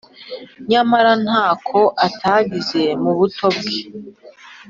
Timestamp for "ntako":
1.25-1.79